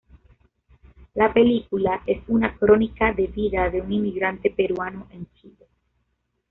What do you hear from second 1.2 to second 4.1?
película es una crónica de la vida de un